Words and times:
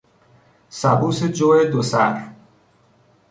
سبوس 0.79 1.19
جو 1.37 1.49
دو 1.71 1.81
سر 1.91 2.13